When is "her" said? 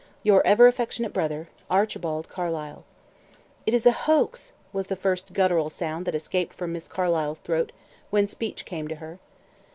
8.95-9.19